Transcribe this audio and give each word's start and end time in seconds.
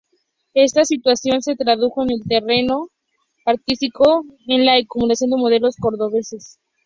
Esta 0.55 0.83
situación 0.83 1.43
se 1.43 1.55
tradujo 1.55 2.01
en 2.01 2.09
el 2.13 2.23
terreno 2.27 2.89
artístico 3.45 4.23
en 4.47 4.65
la 4.65 4.79
emulación 4.79 5.29
de 5.29 5.37
modelos 5.37 5.75
cordobeses. 5.79 6.57